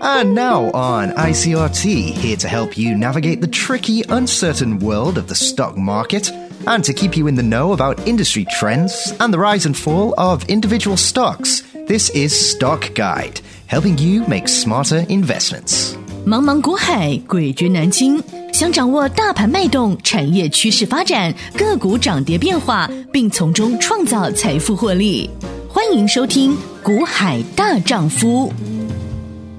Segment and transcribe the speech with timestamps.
[0.00, 5.34] And now on ICRT, here to help you navigate the tricky, uncertain world of the
[5.34, 6.30] stock market
[6.66, 10.12] and to keep you in the know about industry trends and the rise and fall
[10.16, 11.62] of individual stocks.
[11.86, 15.96] This is Stock Guide, helping you make smarter investments.
[16.24, 18.22] 茫茫股海，诡谲难清。
[18.52, 25.28] 想掌握大盘脉动、产业趋势发展、个股涨跌变化，并从中创造财富获利，
[25.68, 26.52] 欢迎收听《
[26.82, 28.52] 股海大丈夫》。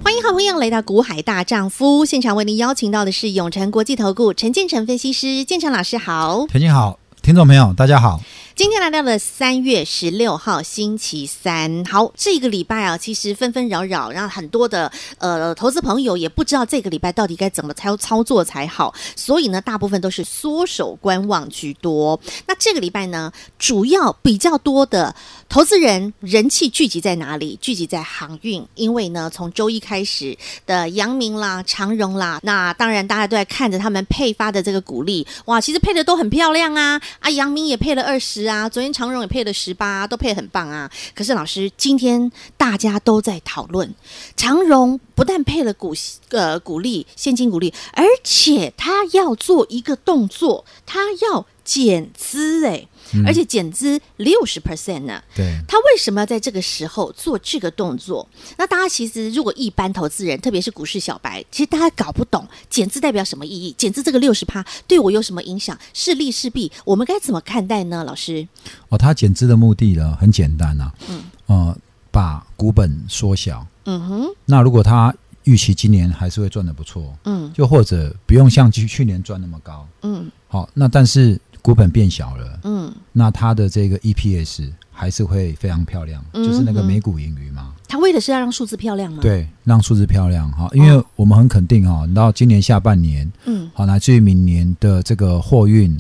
[0.08, 8.18] 欢迎好朋友来到《股海大丈夫》现场，为您邀请到的是永诚国际投顾陈建成分析师，建成老师好，陈静好，听众朋友大家好。
[8.58, 22.18] 今天来到了三月十六号星期三，好，这个礼拜啊，其实纷纷扰扰，让很多的呃投资朋友也不知道这个礼拜到底该怎么操操作才好，所以呢，大部分都是缩手观望居多。
[22.48, 25.14] 那这个礼拜呢，主要比较多的
[25.48, 27.56] 投资人人气聚集在哪里？
[27.62, 30.36] 聚集在航运，因为呢，从周一开始
[30.66, 38.47] 的阳明啦、长荣啦，那当然大家都在看着他们配发的这个股利，哇，其实配的都很漂亮啊，啊，阳明也配了二十。
[38.48, 40.90] 啊，昨天长荣也配了十八，都配很棒啊。
[41.14, 43.94] 可是老师，今天大家都在讨论，
[44.36, 45.94] 长荣不但配了股
[46.30, 52.88] 呃股利现金股利，而且他要做一个动作，他要减资哎。
[53.24, 55.22] 而且减资六十 percent 呢？
[55.34, 58.28] 对，他为什么要在这个时候做这个动作？
[58.56, 63.74] 那大家其实如果一般投资人，特别是股市小白，其实大家搞不懂减资代表什么意义？
[63.78, 65.78] 减资这个六十趴对我有什么影响？
[65.94, 66.70] 是利是弊？
[66.84, 68.04] 我们该怎么看待呢？
[68.04, 68.46] 老师？
[68.88, 71.76] 哦，他减资的目的呢很简单啊，嗯，呃，
[72.10, 73.66] 把股本缩小。
[73.84, 74.28] 嗯哼。
[74.44, 75.14] 那如果他
[75.44, 81.40] 预期今年还是会赚得不错，嗯，就或者不用像去去年赚那么高，嗯，好，那但是。
[81.68, 87.74] 股本变小了，嗯，那它的这个 EPS 还是会非常漂亮，嗯、就是那个每股盈余嘛。
[87.86, 89.18] 它为的是要让数字漂亮吗？
[89.20, 95.94] 对，让数字漂亮哈，因为我们很肯定啊，到今年下半年，嗯，好，乃至于明年的这个货运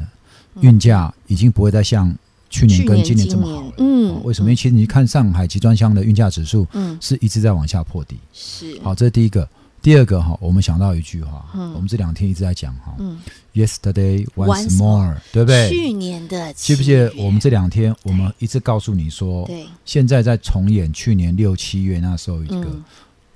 [0.62, 2.16] 运价已经不会再像
[2.48, 4.48] 去年跟今年这么好了，嗯，为什么？
[4.48, 8.80] 因为其实你看上海集装箱的运价指数，嗯，是一直在往下破底，是。
[8.82, 9.46] 好，这是第一个。
[9.88, 13.18] 第二个哈，我们想到一句话，嗯、我们这两天一直在讲哈、嗯、
[13.54, 15.70] ，Yesterday once more，对不对？
[15.70, 22.66] 去年的记不记得我们这两天我们一直告诉你说，对，现在在重演去年六七月那时候一个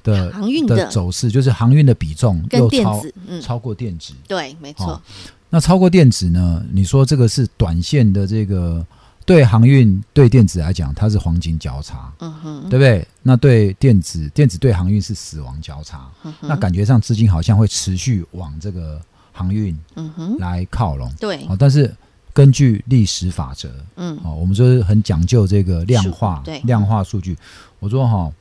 [0.05, 5.01] 的、嗯、航运的走势，就是航运的比重又超、嗯、超过电子，对，没错。
[5.49, 6.63] 那超过电子呢？
[6.71, 8.87] 你说这个是短线的这个。
[9.25, 13.07] 对航运、对电子来讲，它是黄金交叉，嗯哼，对不对？
[13.23, 19.01] 那对电子、电子对航运是死亡交叉，嗯，那感觉上资金好像会持续往这个
[19.33, 21.47] 航运，嗯哼，来靠拢，对。
[21.59, 21.95] 但是
[22.33, 27.37] 根据历史法则，嗯，哦，我们就是很讲究这个量化，对，量化数据。
[27.79, 28.33] 我说哈，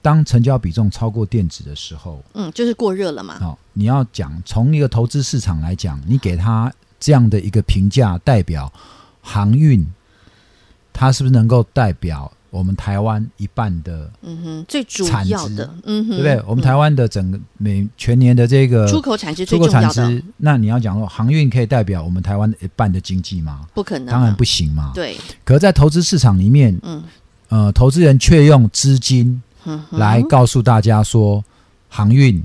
[0.00, 3.38] 当成交比重超过电子的时候，嗯，就是过热了嘛。
[3.38, 8.72] 好，你要讲从一个投资市场来讲，你给它这样的一个评价，代表
[9.20, 9.86] 航运。
[10.94, 16.42] 它是不是能够代表我们台湾一半的嗯哼最主要的嗯哼对不对？
[16.46, 23.66] 我们台湾的整个每全年的这个出口产值最重要的，那你要讲说航运可以代表我们台湾一半的经济吗？
[23.74, 24.92] 不可能，当然不行嘛。
[24.94, 27.02] 对，可是在投资市场里面，嗯。
[27.50, 29.40] 呃，投资人却用资金
[29.90, 31.44] 来告诉大家说，
[31.88, 32.42] 航运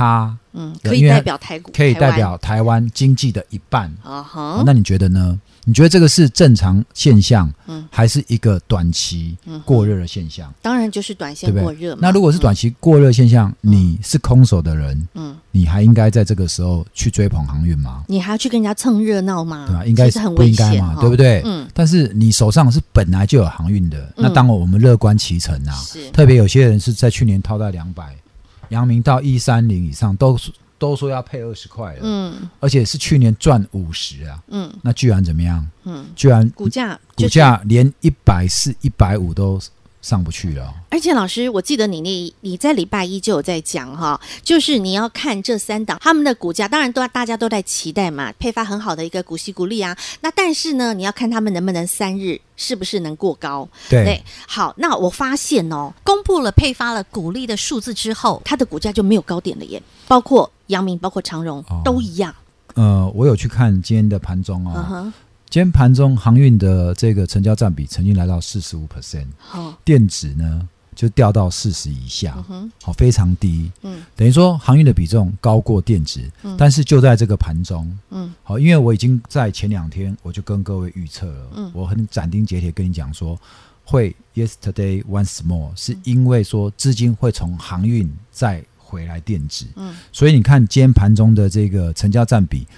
[0.00, 4.62] 它嗯可以代表台股，可以代表台湾经济的一半啊哈。
[4.64, 5.38] 那你觉得呢？
[5.66, 10.50] 你觉得这个是正常现象，嗯，还是一个短期过热的现象？
[10.50, 11.98] 嗯、当然就是短线过热嘛。
[12.00, 18.02] 那如果是短期过热现象，嗯、你是空手的人，嗯，你还应该在这个时候去追捧航运吗？
[18.08, 19.66] 你还要去跟人家蹭热闹吗？
[19.68, 19.84] 对吧？
[19.84, 21.42] 应该是很危险嘛，对不对？
[21.44, 21.68] 嗯。
[21.74, 26.10] 但是你手上是本来就有航运的，嗯、那当我们乐观其成啊，是。
[26.10, 28.16] 特别有些人是在去年套在两百，
[28.70, 30.50] 阳明到一三零以上都是。
[30.80, 35.68] 都说要配二十块了，嗯，而且是去年赚五十啊，嗯，那居然怎么样？
[35.84, 39.60] 嗯，居然股价股价连一百四、一百五都
[40.02, 40.72] 上不去了。
[40.90, 49.96] 而且老师，我记得你那你在礼拜一就有在讲哈，就是你要看这三档他们的股价，当然都大家都在期待嘛，配发很好的一个股息股利啊。
[50.20, 53.68] 那但是呢，你要看他们能不能三日是不是能过高？
[53.88, 60.50] 对，对，好，那我发现哦，公布了配发了股利的数字之后，它的股价就没有高点了耶，包括。
[60.70, 62.32] 阳明包括长荣、哦、都一样。
[62.74, 65.12] 呃，我有去看今天的盘中啊、
[65.50, 83.36] 今天盘中航运的这个成交占比曾经来到四十五 percent，好，电子呢就掉到四十以下，好、嗯，非常低，嗯，等于说航运的比重高过电子，嗯、但是就在这个盘中，嗯，好，因为我已经在前两天我就跟各位预测了，嗯，我很斩钉截铁跟你讲说，
[83.84, 89.66] 会 yesterday once more，是因为说资金会从航运再回来电子。
[89.74, 92.68] 嗯，所以你看今天盘中的这个成交占比。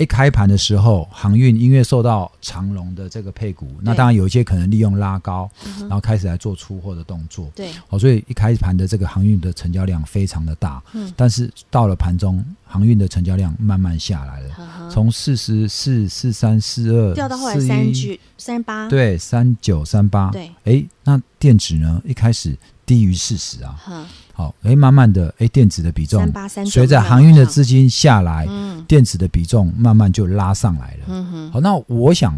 [0.00, 5.48] 一开盘的时候，航运因为受到长龙的这个配股，那当然有一些可能利用拉高，
[5.80, 7.52] 然后开始来做出货的动作。
[7.54, 10.82] 对，好，所以一开盘的这个航运的成交量非常的大。
[10.94, 20.30] 嗯，但是到了盘中，航运的成交量慢慢下来了，从四十四、四三、四二掉到后来三九三八，对，三九三八。
[20.30, 22.00] 对，哎，那电子呢？
[22.06, 22.56] 一开始
[22.90, 24.08] 低于四十啊。
[24.32, 26.28] 好，哎，慢慢的，哎，电子的比重
[26.66, 31.50] 随着航运的资金下来，嗯，电子的比重慢慢就拉上来了。
[31.52, 32.36] 好，那我想，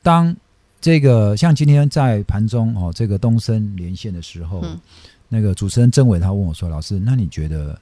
[0.00, 0.36] 当
[0.80, 4.78] 这个像今天在盘中哦，这个东升连线的时候，嗯、
[5.28, 7.76] 那个主持人曾伟他问我说：“老师，那你觉得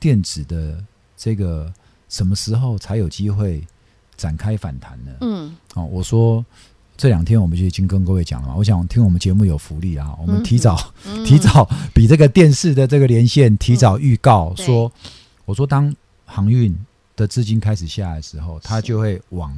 [0.00, 0.82] 电子的
[1.16, 1.72] 这个
[2.08, 3.62] 什么时候才有机会
[4.16, 6.44] 展开反弹呢？”嗯，哦，我说。
[6.96, 15.10] 这两天我们就已经跟各位讲了嘛，我想听我们节目有福利啊，我们提早、 嗯、提早比这个电视的这个连线提早预告说，嗯、
[15.44, 15.94] 我说当
[16.24, 16.76] 航运
[17.16, 19.56] 的资金开始下来的时候，它就会往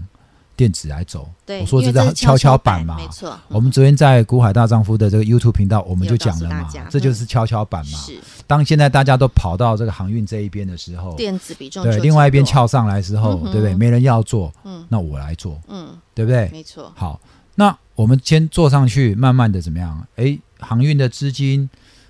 [0.56, 1.28] 电子来走。
[1.44, 3.38] 对，我说这是跷跷板嘛，没错。
[3.48, 7.98] 我们昨天在古海大丈夫的这个 YouTube 频道，我们就讲了嘛，这就是跷跷板嘛。
[7.98, 8.18] 是。
[8.46, 13.74] 当现在大家都跑到这个航运这一边的时候，电子比重对另外一边翘上来的时候，嗯、对不对？
[13.74, 16.48] 没人要做，嗯，那我来做，嗯，对不对？
[16.50, 16.90] 没错。
[16.96, 17.20] 好。
[17.58, 20.06] 那我们先做上去，慢慢的怎么样？
[20.16, 21.68] 哎，航运的资金、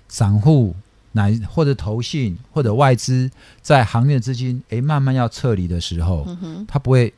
[0.09, 0.75] 散户
[1.13, 7.13] 乃或者投信或者外资，在航运的资金哎慢慢要撤离的时候，嗯、哼他不会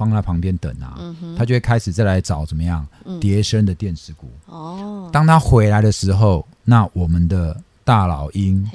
[0.00, 2.86] 放放在旁边等啊，嗯、他就会开始再来找怎么样
[3.20, 4.30] 叠升的电子股。
[4.46, 7.54] 哦、嗯，当他回来的时候，那我们的
[7.84, 8.66] 大老鹰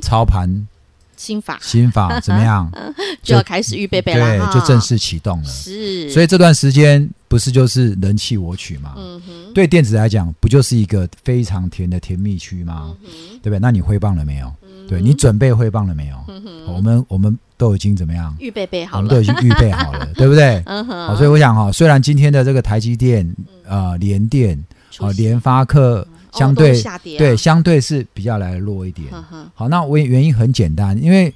[0.00, 0.68] 操盘。
[1.16, 2.70] 心法，心法 怎么样？
[3.24, 5.44] 就要开始预备备了，对，就正式启动了。
[5.44, 8.94] 是，所以这段时间不是就是人气我取吗？
[8.96, 12.96] 嗯哼，对电子来讲，不就是一个非常甜的甜蜜区吗？
[13.04, 13.08] 嗯，
[13.42, 13.58] 对不对？
[13.58, 14.52] 那你挥棒了没有？
[14.88, 16.16] 对，你准备挥棒了没有？
[16.66, 18.34] 我们我们都已经怎么样？
[18.40, 20.62] 预备备好了，我们都已经预备好了， 对不对？
[20.66, 23.30] 嗯哼，所以我想哈，虽然今天的这个台积电
[23.68, 24.58] 啊、联电
[24.98, 26.06] 啊、联发科。
[26.30, 29.08] 相对、哦啊、对，相对是比较来弱一点。
[29.10, 31.32] 呵呵好，那我原因很简单，因为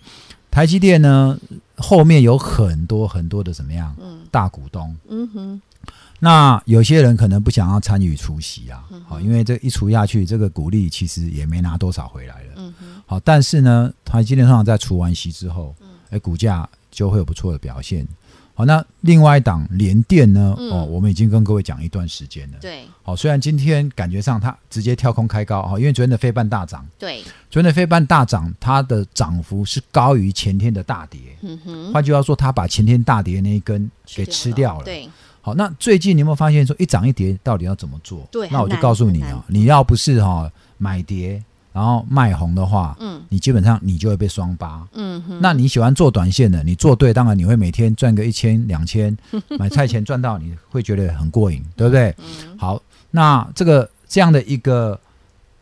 [0.51, 1.37] 台积电呢
[1.77, 3.97] 后面有很多很多的怎么样？
[4.01, 4.95] 嗯，大股东。
[5.09, 5.61] 嗯哼。
[6.25, 12.53] 那有些人可能不想要参与除息啊，好、嗯，因为这一除下去，这个股利其实也没拿多少回来了。
[12.59, 13.03] 嗯哼。
[13.05, 15.75] 好，但是呢，台积电通常在除完息之后，
[16.11, 18.07] 哎、嗯，股价就会有不错的表现。
[18.55, 20.55] 好，那另外一档联电呢？
[20.57, 22.59] 嗯、哦，我们已经跟各位讲一段时间了。
[22.61, 26.87] 对，好，虽然今天感觉上它直接跳空开高哈，因为昨天的飞半大涨。
[27.01, 27.21] 对，
[27.51, 31.21] 昨天的飞半大涨，它的涨幅是高于前天的大跌。
[31.41, 34.85] 嗯哼，换句话说，它把前天大跌那一根给吃掉了。
[34.85, 35.09] 对，
[35.43, 38.27] 好，那最近你有没有发现说一涨一跌到底要怎么做？
[38.33, 41.43] 对，那我就告诉你啊，你要不是哈、哦、买跌。
[41.75, 49.17] 然后卖红的话，嗯，你基本上你就会被双八，嗯哼，那你喜欢做短线的，你做对，当然你会每天赚个一千两千，
[49.59, 52.15] 买菜钱赚到，你会觉得很过瘾，对不对？
[52.19, 55.01] 嗯，好，那这个这样的一个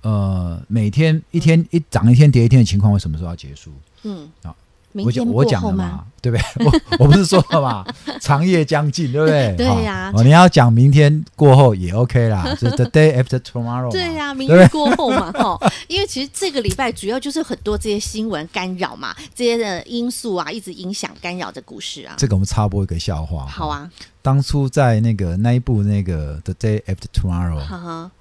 [0.03, 3.71] 呃，每天一天一涨一天跌一天的情况，会什么时候要结束？
[4.03, 4.57] 嗯，好。
[4.93, 6.67] 我讲我讲了嘛，对不对？
[6.67, 7.87] 我我不是说了嘛，
[8.21, 9.55] 长夜将近，对不对？
[9.59, 10.11] 对呀。
[10.15, 13.91] 哦，你要讲明天过后也 OK 啦，就是 the day after tomorrow。
[13.91, 22.15] 对呀，明天过后嘛，哈，因为其实这个礼拜主要就是很多这些新闻干扰嘛，这些的因素啊，一直影响干扰的股市啊。
[22.19, 23.47] 这个我们插播一个笑话。
[23.47, 23.89] 好啊。
[24.23, 27.59] 当初在那个那一部那个 the day after tomorrow，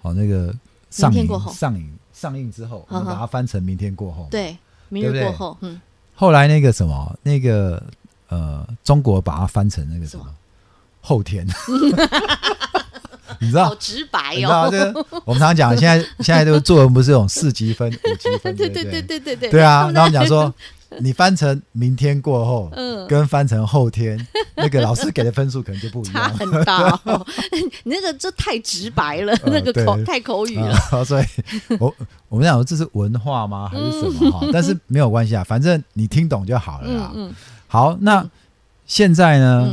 [0.01, 0.53] 好，那个
[0.89, 4.25] 上映上映上映之后，我们把它翻成明天过后。
[4.31, 4.55] 对，
[4.87, 5.81] 明日过后，嗯。
[6.19, 7.81] 后来那个什么，那个
[8.27, 10.25] 呃，中国把它翻成那个什么，
[10.99, 11.47] 后天，
[13.39, 13.69] 你知道？
[13.69, 14.35] 好直白哦！
[14.35, 19.89] 你知道这个，我们常常讲，现在现在这个作文不是这种四级分、五级分， 对对对对对对，对啊。
[19.93, 20.53] 然后我们讲说。
[20.99, 24.25] 你翻成明天过后，嗯，跟翻成后天，
[24.57, 26.99] 那个老师给的分数可能就不一样，差很大。
[27.83, 31.05] 你那个就太直白了，那个口太口语了。
[31.05, 31.25] 所以，
[31.79, 31.93] 我
[32.27, 33.69] 我们讲这是文化吗？
[33.71, 34.47] 还是什么哈？
[34.51, 37.11] 但是没有关系啊，反正你听懂就好了啦。
[37.13, 37.31] 嗯，
[37.67, 38.27] 好，那
[38.87, 39.71] 现在呢，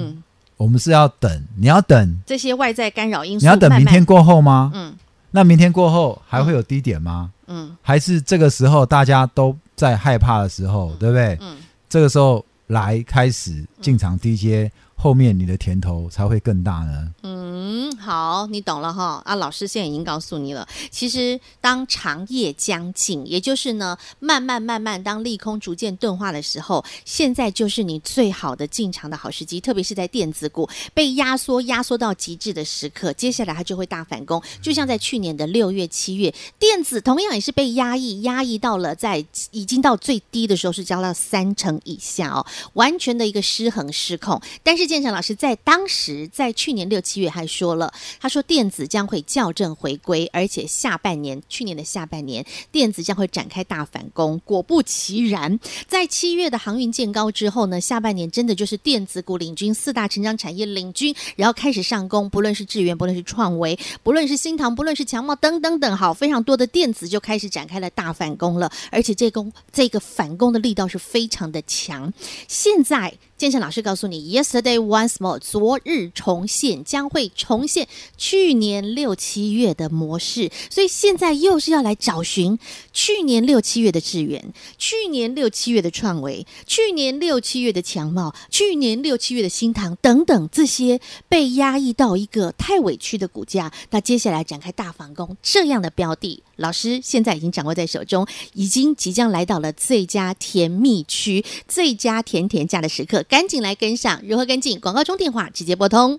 [0.59, 4.71] 我们是要等，你要等这些外在干扰因素，你要等明天过后吗？
[4.75, 4.95] 嗯，
[5.31, 7.31] 那明天过后还会有低点吗？
[7.47, 9.57] 嗯，还是这个时候大家都。
[9.77, 11.39] 在害怕的时候，对不对？
[11.41, 17.13] 嗯，这个时候来开始进场低接，后面你的甜头才会更大呢？
[17.23, 19.23] 嗯，好，你懂了哈。
[19.25, 20.67] 啊，老师现在已经告诉你了。
[20.91, 29.61] 其实当长夜将近，也就是呢，慢慢慢慢，当利空逐渐钝化的时候，现在就是你最好的进场的好时机。
[29.61, 34.43] 特别是在电子股被压缩、压缩到极致的时刻，接下来它就会大反攻。
[34.63, 44.41] 就像在去年的六月、七月，电子同样也是被压抑、压抑到了在已经到最低的时候，是交到三成以下哦，完全的一个失衡失控。
[44.63, 54.41] 但是建成老师在当时，在去年六七月还说了，他说电子将会校正回归，而且下半年，去年的下半年，电子将会展开大反攻。
[54.45, 72.13] 果不其然，在七月的航运见高之后呢，下半年真的就是电子股领军，四大成长产业领军，然后开始上攻，不论是智源，不论是创维，不论是新唐，不论是强茂，等等等，好，非常多的电子就开始展开了大反攻了，而且这攻这个反攻的力道是非常的强。
[72.49, 73.13] 现在。
[73.37, 82.59] 建成老师告诉你，Yesterday once more，昨日重现，将会重现去年六七月的模式，所以现在又是要来找寻
[82.95, 96.43] 去年六七月的智原，去年六七月的创维，去年六七月的强茂，去年六七月的新唐等等这些被压抑到一个太委屈的股价，那接下来展开大反攻这样的标的。
[96.57, 104.21] 老师现在已经掌握在手中，已经即将来到了最佳甜蜜区、最佳甜甜价的时刻，赶紧来跟上！
[104.27, 104.81] 如何跟进？
[104.81, 106.19] 广告中电话直接拨通。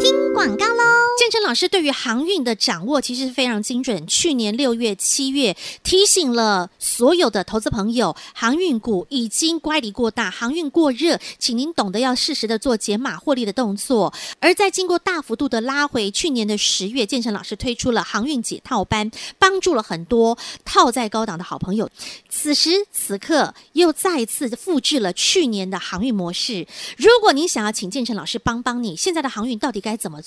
[0.00, 0.84] 听广告喽！
[1.18, 4.06] 建成老师对于航运的掌握其实是非常精准。
[4.06, 14.14] 去年六月、七月提醒了所有的投资朋友，航运股已经乖离过大，航运过热，请您懂得要适时的做减码获利的动作。
[14.38, 21.90] 而在经过大幅度的拉回，去年的十月，建成老师推出了航运解套班，帮助了很多套在高档的好朋友。
[22.30, 26.64] 此时此刻又再次复制了去年的航运模式。
[26.96, 30.22] 如果您想要请建成老师帮帮你，现在的航运到底该怎么？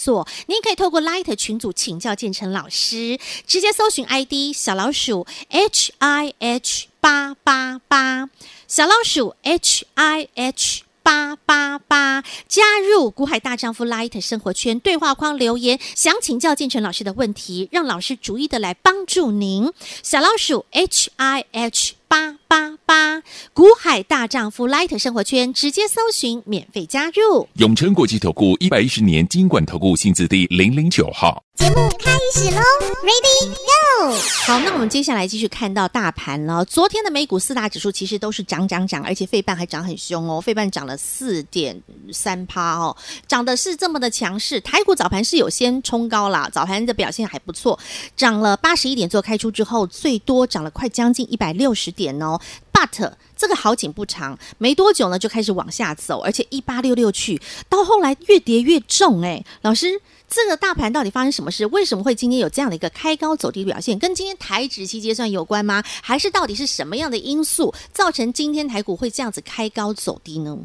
[0.47, 0.75] 您可以。
[0.81, 8.29] 透过 Light 群组请教建成老师，直接搜寻 ID 小老鼠 H I H 八八八，
[8.67, 19.71] 小老鼠 H I H 八八八，加入股海大丈夫 Light 生活圈对话框留言，想请教建成老师的问题，让老师逐一的来帮助您。
[20.01, 27.47] 小老鼠 H I H 八八八，股海大丈夫 Light 生活圈，直接搜寻免费加入。
[27.53, 31.41] 永诚国际投顾一百一十年金管投顾新字第零零九号。
[31.55, 32.61] 节目开始喽
[33.03, 34.15] ，Ready Go！
[34.45, 36.65] 好，那我们接下来继续看到大盘了。
[36.65, 41.79] 昨天的美股四大指数其实都是涨涨涨，而且费半还涨很凶哦，费半涨了四点
[42.11, 42.95] 三趴哦，
[43.27, 44.59] 涨的是这么的强势。
[44.61, 47.77] 台股早盘是有先冲高啦，早盘的表现还不错，
[48.17, 52.39] 涨了八十一点做开出之后，最多涨了快将近一百六十点哦。
[52.71, 60.01] But 这个好景不长，没多久呢就开始往下走，而且一八六六去，到后来越跌越重哎，老师。
[60.33, 61.65] 这个大盘到底发生什么事？
[61.65, 63.99] 为什么会今天有这样的一个开高走低的表现？
[63.99, 65.83] 跟今天台指期结算有关吗？
[66.01, 70.57] 还是到底是什么样的因素造成今天台股会这样子开高走低呢？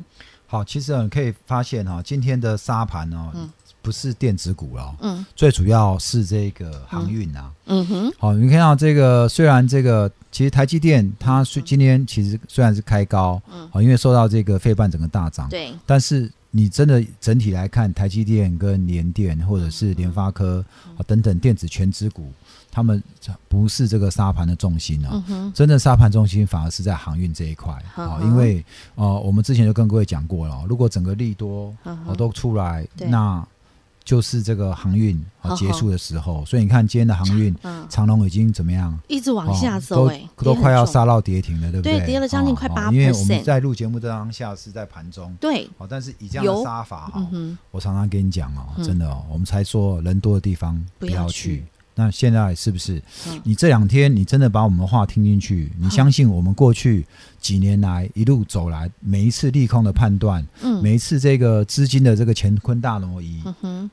[0.47, 3.33] 好，其实你可以发现哈，今天的沙盘哦，
[3.87, 7.87] 不是电子股了，嗯，最主要是这个航运啊，嗯。
[7.87, 16.29] 哼，好，你看到这个，虽然这个其实台积电它虽今天其实虽然是开高，嗯，好，因为受到这个费半整个大涨，对，但是。
[16.53, 20.65] 你真的整体来看，台积电跟联电或者是联发科
[20.97, 22.33] 啊等等电子全资股，
[22.71, 23.03] 他们
[23.47, 25.23] 不是这个沙盘的重心啊。
[25.55, 28.65] 真正沙盘重心反而是在航运这一块啊，因为
[28.95, 31.77] 呃，我们之前就跟各位讲过了，如果整个利多
[32.17, 33.47] 都出来，那。
[34.07, 37.53] 就是这个航运啊结束的时候，所以你看今天的航运，
[37.91, 38.97] 长龙已经怎么样？
[39.09, 41.99] 一直往下走，哎，都快要杀到跌停了，对不对？
[41.99, 42.93] 对，跌了将近快八%。
[42.93, 47.29] 因为我们在录节目的当下是在盘中，对，好，但是以这样的杀法哈，
[47.73, 51.67] 我常常跟你讲哦，真的哦，我们才说人多的地方不要去。
[51.99, 53.03] 那现在是不是？
[53.43, 55.73] 你这两天你真的把我们的话听进去？
[55.79, 57.07] 你相信我们过去
[57.41, 60.47] 几年来一路走来，每一次利空的判断，
[60.83, 63.43] 每一次这个资金的这个乾坤大挪移，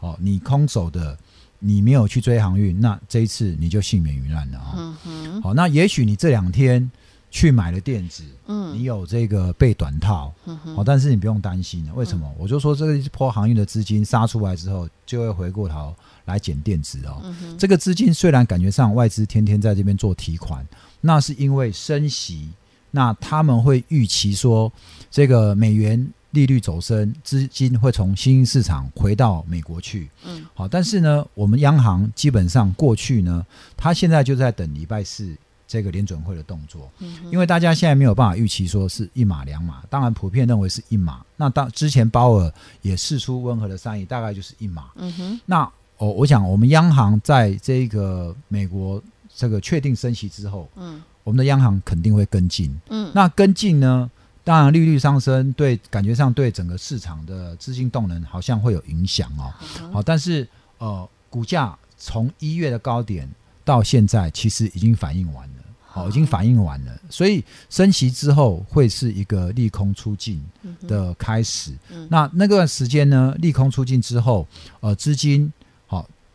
[0.01, 1.17] 哦，你空手的，
[1.60, 5.00] 你没有去追航运，那这一次你就幸免于难了啊！
[5.41, 6.91] 好，那也许你这两天
[7.31, 10.33] 去买了电子，嗯你有这个被短套，
[10.75, 12.29] 哦，但是你不用担心，为什么？
[12.38, 15.95] 我就说这个一波航运的资金杀出来之后，就会回过头。
[16.25, 20.65] 来减电子哦，嗯、这个资金虽然感觉上外资天天在这边做提款，
[21.01, 22.49] 那是因为升息，
[22.91, 24.71] 那他们会预期说
[25.11, 30.09] 这个美元利率走升，资金会从新兴市场回到美国去。
[30.25, 35.35] 嗯，好，但是呢，我们央行基本上过去呢，他现在就在等礼拜四
[35.67, 36.91] 这个联准会的动作，
[37.31, 41.23] 因为大家现在没有办法预期说是一码两码，当然普遍认为是一码。
[41.35, 44.91] 那当之前鲍尔也试出温和的善意，大概就是一码。
[44.95, 45.39] 嗯哼。
[45.45, 49.01] 那哦，我想我们央行在这个美国
[49.35, 52.75] 这个确定升息之后，嗯，我们的央行肯定会跟进。
[52.89, 54.09] 嗯，那跟进呢？
[54.43, 59.53] 当然利率上升对感觉上对整个市场的资金动能好像会有影响哦。
[59.91, 60.47] 好，但是
[60.79, 63.29] 呃，股价从一月的高点。
[63.65, 70.43] 到现在其实已经反应完了，好，已经反应完了，所以升息之后会是一个利空出尽
[70.85, 71.71] 的开始。
[72.09, 74.45] 那那段时间呢，利空出尽之后，
[74.81, 75.62] 呃，资金好，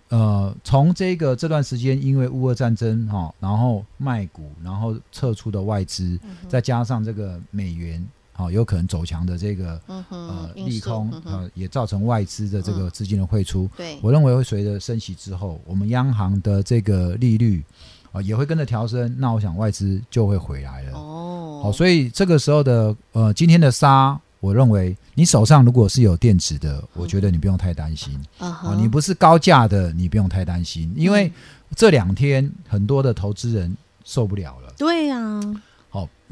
[0.08, 8.06] 呃，从这个这段时间因为乌俄战争哈，然后卖股，然后撤出的外资，再加上这个美元。
[8.32, 13.68] 好，有可能走强的这个、嗯、呃利空，呃、嗯、也造成外资的这个资金的汇出。
[13.76, 17.64] 对、嗯，我认为会随着升息之后，我们央行的这个利率
[18.12, 19.12] 啊、呃、也会跟着调升。
[19.18, 20.92] 那我想外资就会回来了。
[20.96, 28.18] 哦，好，所以这个时候的呃今天的杀，我认为你手上如果是有电子的，嗯、我觉得你不用太担心。
[28.38, 31.32] 啊、呃，你不是高价的，你不用太担心，因为
[31.74, 34.72] 这两天很多的投资人受不了了。
[34.76, 35.62] 对呀、啊。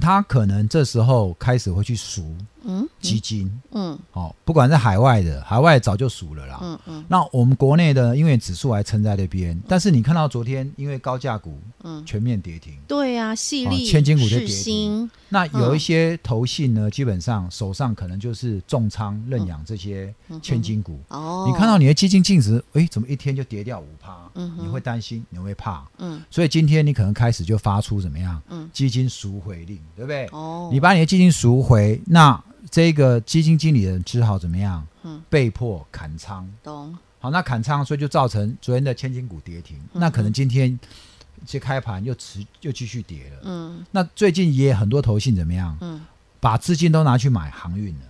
[0.00, 2.34] 好，他可能这时候开始会去赎。
[2.68, 7.04] 嗯，基金，嗯，好、哦，不管是海外的，海外早就赎了啦，嗯嗯。
[7.06, 15.08] 那我们国内的，因为指数还撑在那边，但是你看到昨天因为高价股，嗯，全面跌停，对呀、啊，细粒、哦、千金股就跌停。
[15.28, 20.12] 那有一些投信呢，基本上手上可能就是重仓认养这些
[20.42, 20.98] 千金股。
[21.10, 24.28] 哦、嗯，你看到你的基金净值，哎，怎么一天就跌掉五趴？
[24.34, 26.20] 嗯，你会担心，你会怕，嗯。
[26.32, 28.42] 所以今天你可能开始就发出怎么样？
[28.48, 30.26] 嗯，基金赎回令，对不对？
[30.32, 32.42] 哦，你把你的基金赎回，那。
[32.68, 34.84] 这个基金经理人只好怎么样？
[35.04, 36.46] 嗯，被迫砍仓。
[36.64, 36.94] 懂。
[37.20, 39.78] 好，那砍仓，所以就造成昨天的千金股跌停。
[39.94, 40.78] 嗯、那可能今天
[41.46, 43.40] 这开盘又持又继续跌了。
[43.44, 43.86] 嗯。
[43.92, 45.78] 那最近也很多投信怎么样？
[45.80, 46.04] 嗯。
[46.40, 48.06] 把资金都拿去买航运了。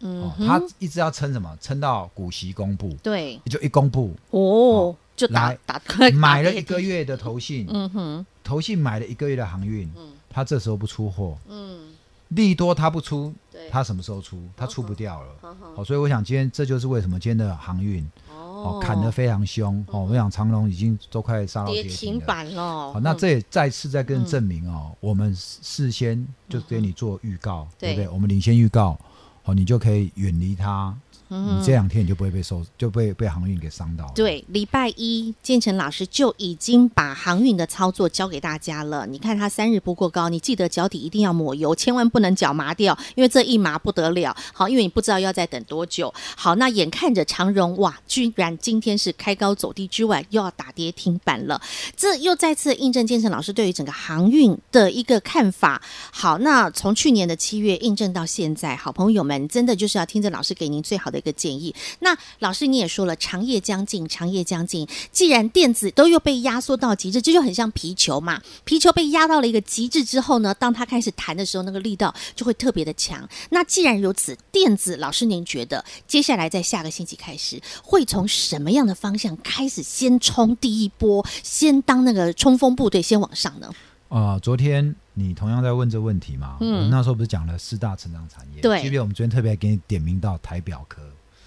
[0.00, 0.32] 嗯、哦。
[0.38, 1.56] 他一直要撑什么？
[1.58, 2.94] 撑到股息公布。
[3.02, 3.40] 对。
[3.46, 4.14] 就一公布。
[4.30, 4.40] 哦。
[4.40, 5.80] 哦就打来打
[6.12, 7.66] 买了一个月的投信。
[7.70, 8.26] 嗯哼。
[8.44, 9.90] 投信买了一个月的航运。
[9.96, 10.12] 嗯。
[10.34, 11.38] 他这时候不出货。
[11.48, 11.94] 嗯。
[12.30, 13.32] 利多他不出，
[13.70, 14.42] 他什么时候出？
[14.56, 15.28] 他出不掉了。
[15.40, 20.06] 好、哦，所以我想今天这就是为什么今天的航运哦，哦砍得非常凶哦。
[20.10, 22.92] 我想长龙已经都快杀到跌停板了。
[22.92, 28.08] 好，那这也再次在跟证明哦，嗯、我们事先就给你做预告，嗯、对不对？
[28.08, 28.98] 我们领先预告，
[29.44, 30.96] 好，你就可以远离它。
[31.30, 34.12] 嗯、你这两天你就不会被收，就被被航运给伤到了。
[34.14, 39.06] 对，礼拜一建成老师就已经把航运的操作教给大家了。
[39.06, 44.36] 你看他三日不过高，你记得脚底一定要抹油，千万不能脚麻掉，因为这一麻不得了。
[44.52, 46.12] 好，因为你不知道要再等多久。
[46.36, 51.60] 好，那眼看着长荣哇，居然今天是开高走低之外，又要打跌停板了。
[51.96, 55.80] 这又再次印证建成老师对于整个航运的一个看法。
[56.12, 61.13] 好，那从去年的七月印证到现在，好朋友们真的就是要听着老师给您最好的。
[61.14, 64.86] 的一个建议，那老师你也说了，长夜将近，长夜将近。
[65.12, 68.42] 既然电子都又被压缩到极致，这就很像皮球嘛。
[68.64, 73.26] 皮球被压到了一个极致之后呢，当它开始弹的时候，那个力道就会特别的强。
[73.50, 83.70] 那既然如此，电子老师您觉得接下来在下个星期开始会从什么样的方向开始先冲第一波，先当那个冲锋部队先往上呢？
[84.08, 86.58] 啊、昨天你同样在问这问题嘛？
[86.60, 88.60] 嗯，那时候不是讲了四大成长产业？
[88.60, 91.02] 对，即便我们昨天特别给你点名到台表科。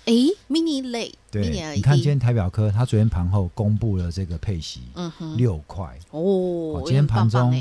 [0.06, 0.14] 哎
[0.50, 6.82] ，mini 类，对，mini 你看今天台表科，它昨天盘后公布了这个配息，嗯哼，六块哦。
[6.86, 7.54] 今天盘中，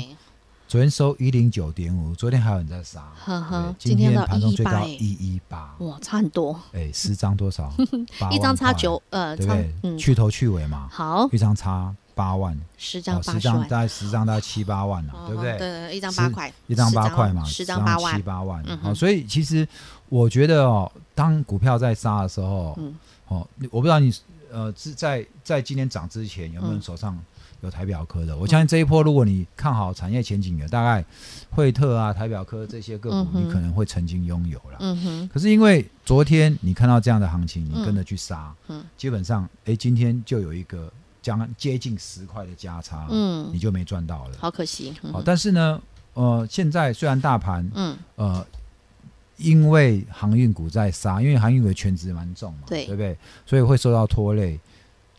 [0.67, 3.73] 昨天收一零九点五，昨天还有人在杀，呵呵。
[3.79, 6.59] 今天盘中最高一一八，哇，差很多。
[6.73, 7.73] 哎，十张多少？
[8.29, 9.97] 一张差九，呃，对不对？
[9.97, 15.57] 去头去尾嘛，好，一张差八万，十张十张大概十张大概七八万了，对不对？
[15.57, 18.77] 对，一张八块，一张八块嘛，十张八万，七八万。
[18.79, 19.65] 好，所以其实
[20.09, 20.91] 我觉得哦。
[21.15, 22.93] 当股票在杀的时候，嗯、
[23.27, 24.13] 哦，我不知道你
[24.51, 27.17] 呃，是在在今天涨之前有没有手上
[27.61, 28.33] 有台表科的？
[28.33, 31.03] 嗯、我相信这一波，如果你看好产业前景的，大概
[31.49, 34.77] 惠特啊、台表科这些个股，你可能会曾经拥有了。
[34.79, 35.29] 嗯哼。
[35.33, 40.91] 可是因为昨天你看到这样的行情，你跟着去杀，嗯，基本上，哎，今天就有一个
[41.21, 44.93] 将接近十块的价差，嗯，你就没赚到了，好可惜。
[45.11, 45.81] 好、但是呢，
[46.13, 48.45] 呃，现在虽然大盘，嗯，呃。
[49.39, 53.15] 因为航运股在杀，因为航运股的权值蛮重嘛，对，对不对？
[53.45, 54.59] 所以会受到拖累。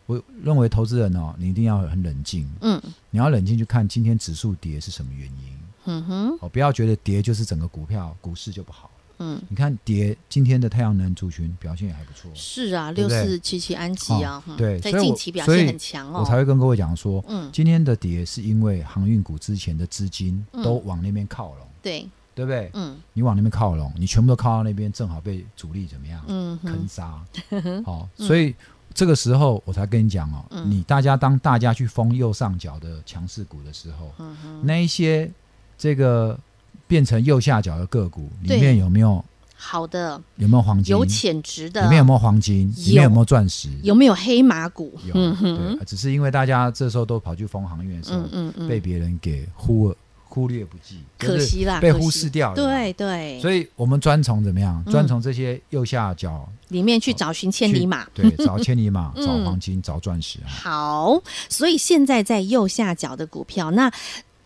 [0.09, 12.31] 我认为投资人哦，你一定要很冷静，嗯，你要冷静去看今天指数跌是什么原因，嗯哼，哦，不要觉得跌就是整个股票股市就不好，嗯，你看跌今天的太阳能族群表现也还不错。
[12.35, 16.21] 是啊，六四七七安吉啊，嗯对，在近期表现很强哦。
[16.21, 17.51] 我才会跟各位讲说，嗯。
[17.53, 20.63] 今天的跌是因为航运股之前的资金嗯。
[20.65, 22.71] 都往那边靠拢，对，对不对？
[22.73, 22.97] 嗯。
[23.13, 26.25] 你往那边靠拢，你全部都靠到那边，正好被主力怎么样？
[26.29, 26.73] 嗯哼。
[26.73, 27.23] 坑杀。
[27.85, 28.55] 好、 所以
[28.99, 35.31] 这个时候我才跟你讲哦，嗯你大家当大家去封右上角的强势股的时候，嗯，那一些
[35.79, 36.37] 这个
[36.89, 40.91] 变成右下角的个股里面有没有好的，有没有黄金？
[40.91, 42.75] 有潜值的，里面有没有黄金？
[42.77, 43.69] 里面有没有钻石？
[43.85, 44.99] 有没有黑马股？
[45.05, 49.95] 有，嗯，对，只是因为大家这时候都跑去封航运的时候，被别人给忽
[50.29, 52.55] 忽略不计，可惜啦，被忽视掉了。
[52.55, 54.81] 对对，所以我们专从怎么样？
[54.87, 58.07] 嗯专从这些右下角里面去找寻千里马。
[58.15, 60.47] 对，找千里马， 嗯找黄金，找钻石啊。
[60.49, 63.91] 好，所以现在在右下角的股票，那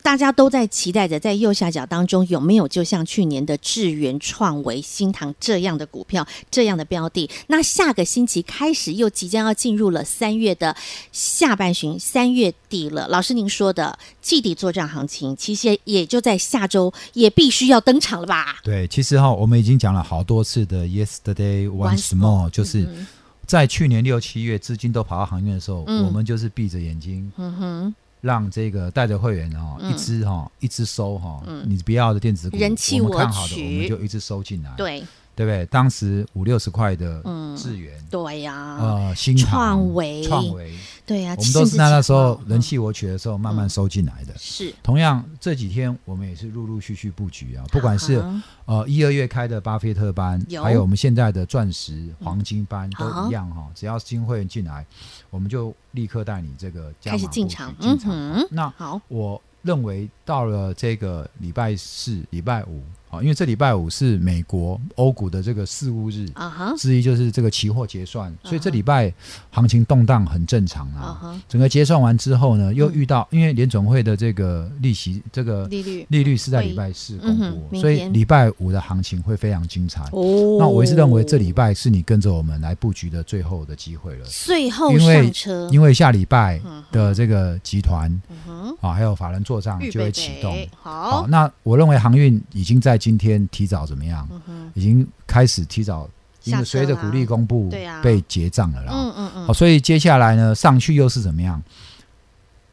[0.03, 7.31] 大家都在期待着，在右下角当中有没有就像去年的智源、创维、新唐这样的股票，这样的标的？
[7.47, 10.77] 那下个星期开始又即将要进入了三月的
[11.13, 13.07] 下半旬，三月底了。
[13.09, 18.59] 老师您说的季底作战行情，其实也就在下周也必须要登场了吧？
[18.65, 23.07] 对，其实哈，我们已经讲了好多次的 yesterday once more，more，就是嗯
[23.47, 29.93] 在去年六七月资金都跑到航运的时候，嗯我们就是闭着眼睛，嗯哼，让这个带着会员哦，嗯。
[29.93, 35.05] 一支哈，一支收哈嗯，你不要的电子股，人气我看好的，我们就一直收进来，对。
[35.35, 35.65] 对不对？
[35.67, 40.23] 当时五六十块的嗯智源，对呀、呃，新创维。
[40.25, 40.71] 创维，
[41.05, 44.33] 对呀、我们都是在那时候人气气我取的时候慢慢收进来的。
[44.39, 50.63] 是，同样这几天我们也是陆陆续续布局啊，不管是啊呃一二月开的巴菲特班，有。
[50.63, 53.69] 还有我们现在的钻石、黄金班都一样哈。
[53.75, 54.87] 只要新会员进来，
[55.29, 58.13] 我们就立刻带你这个开始进场进场。
[58.51, 62.83] 那好，我认为到了这个礼拜四、礼拜五
[63.13, 66.27] 啊，因为这礼拜五是美国欧股的这个四巫日。
[66.33, 69.13] 啊哈，之一就是这个期货结算，所以这礼拜
[69.51, 77.37] 行情动荡很正常啊整个结算完之后呢，又遇到因为联总会的这个利息这个利率利率是在礼拜四公
[77.71, 80.03] 布，所以礼拜五的行情会非常精彩。
[80.13, 88.11] 哦那我也是认为这礼拜是你跟着我们来布局的最后的机会了，最后上车，因为下礼拜嗯的这个集团
[88.49, 94.29] 嗯，啊，还有法人做账就会启动好，那我认为航运已经在今天提早怎么样？
[94.75, 96.09] 已经开始提早，
[96.45, 97.69] 因为随着股利公布
[98.01, 98.93] 被结账了啦。
[98.95, 101.61] 嗯嗯嗯，好，所以接下来呢，上去又是怎么样？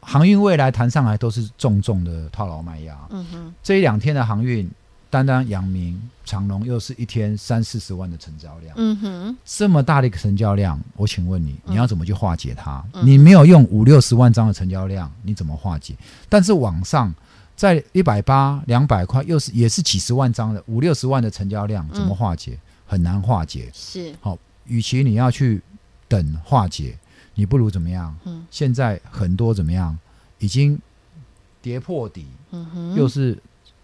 [0.00, 2.96] 航运未来谈上来都是重重的套牢卖压。
[3.10, 4.70] 嗯哼，这一两天的航运，
[5.10, 12.80] 单单阳明、长隆又是一天三四十万的成交量，嗯哼，这么大的一个成交量，我请问你，嗯你要怎么去化解它？
[12.94, 15.96] 嗯你没有用五六十万张的成交量，你怎么化解？
[16.28, 17.12] 但是网上
[17.60, 22.58] 在一百八、两百块，又是也是几十万张的五六十万的成交量，怎么化解？
[22.86, 23.70] 很难化解。
[23.74, 25.60] 是，好，与其你要去
[26.08, 26.96] 等化解，
[27.34, 28.16] 你不如怎么样？
[28.24, 29.94] 嗯现在很多怎么样，
[30.38, 30.80] 已经
[31.60, 33.36] 跌破底，嗯哼，又是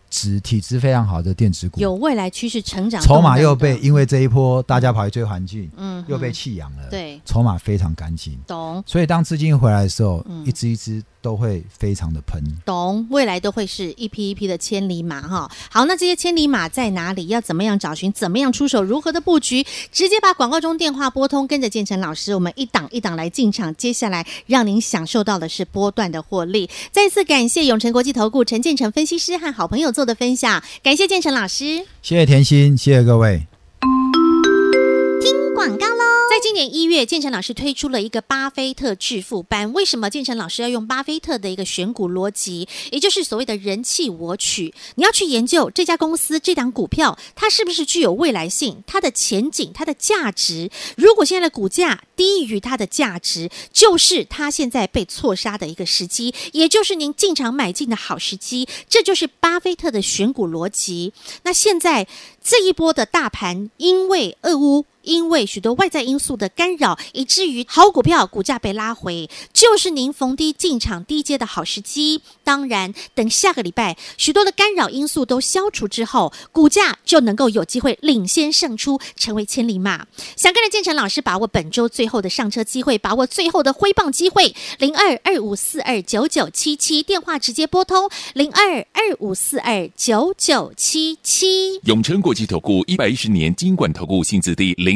[0.08, 8.38] 质体质非常好的电子股，有未来趋势成长，筹码又被因为这一波大家跑去追环境，嗯又被弃养了，对，筹码非常干净。
[8.46, 12.40] 懂所以当资金回来的时候，嗯一支一支都会非常的喷。
[12.64, 15.50] 懂，未来都会是一批一批的千里马哈。
[15.68, 17.26] 好，那这些千里马在哪里？
[17.26, 18.12] 要怎么样找寻？
[18.12, 18.80] 怎么样出手？
[18.80, 19.66] 如何的布局？
[19.90, 23.74] 直接把广告中电话拨通，跟着建成老师，我们一档一档来进场。
[23.74, 26.70] 接下来让您享受到的是波段的获利。
[26.92, 31.84] 再次感谢永诚国际投顾陈建成分析师和好朋友做的分享，感谢建成老师。
[32.02, 33.55] 谢谢甜心，谢谢各位。
[36.56, 39.70] 年一月，建成老师推出了一个巴菲特致富班。
[39.74, 44.72] 为什么建成老师要用巴菲特的一个选股逻辑，也就是所谓的人气我取？
[44.94, 48.82] 你要去研究这家公司这档股票，它是不是具有未来性？
[48.86, 50.70] 它的前景、它的价值？
[50.96, 58.66] 如果现在的股价低于它的价值，就是它现在被错杀的一个时机，也就是您进场买进的好时机。
[58.88, 61.12] 这就是巴菲特的选股逻辑。
[61.42, 62.08] 那现在
[62.42, 64.86] 这一波的大盘，因为俄乌。
[65.06, 72.20] 因为许多外在因素的干扰，以至于好股票股价被拉回，就是您逢低进场低接的好时机。
[72.42, 80.06] 当然，等下个礼拜许多的干扰因素都消除之后，股价就能够有机会领先胜出，成为千里马。
[80.36, 91.78] 想跟着建成老师把握本周最后的上车机会，把握最后的挥棒机会，零二二五四二九九七七电话直接拨通零二二五四二九九七七。
[91.84, 94.95] 永诚国际投顾一百一十年金管投顾性质第零